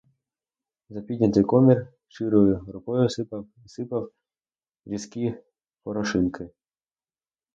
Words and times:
За 0.89 1.01
піднятий 1.01 1.43
комір 1.43 1.87
щирою 2.07 2.65
рукою 2.67 3.09
сипав 3.09 3.47
і 3.65 3.69
сипав 3.69 4.11
різкі 4.85 5.37
порошинки. 5.83 6.49